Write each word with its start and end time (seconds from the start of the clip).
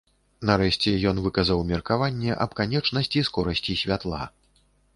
Нарэшце, 0.49 0.93
ён 1.11 1.19
выказаў 1.25 1.61
меркаванне 1.73 2.31
аб 2.47 2.57
канечнасці 2.63 3.25
скорасці 3.31 3.79
святла. 3.83 4.23